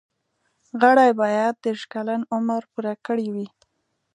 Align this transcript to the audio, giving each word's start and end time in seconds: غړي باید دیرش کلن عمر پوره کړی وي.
غړي 0.81 1.09
باید 1.21 1.53
دیرش 1.63 1.81
کلن 1.93 2.21
عمر 2.33 2.61
پوره 2.71 2.93
کړی 3.05 3.27
وي. 3.33 3.47